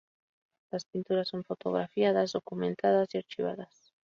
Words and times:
Las 0.71 0.85
pinturas 0.85 1.27
son 1.27 1.43
fotografiadas, 1.43 2.31
documentadas 2.31 3.13
y 3.13 3.19
archivadas. 3.19 3.93